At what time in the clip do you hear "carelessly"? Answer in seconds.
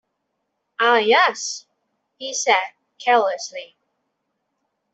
2.99-3.77